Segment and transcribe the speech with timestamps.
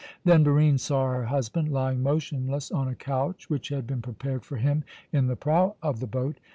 [0.25, 4.57] Then Barine saw her husband lying motionless on a couch which had been prepared for
[4.57, 6.37] him in the prow of the boat.